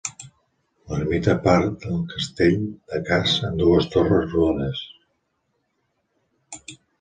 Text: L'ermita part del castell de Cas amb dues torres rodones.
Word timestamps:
L'ermita 0.93 1.33
part 1.47 1.75
del 1.83 1.99
castell 2.13 2.63
de 2.93 3.01
Cas 3.11 3.35
amb 3.51 3.61
dues 3.65 3.89
torres 3.97 4.33
rodones. 4.37 4.83